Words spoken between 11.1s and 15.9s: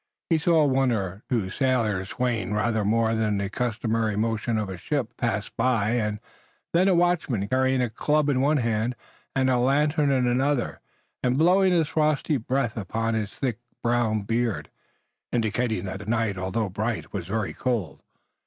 and blowing his frosty breath upon his thick brown beard, indicating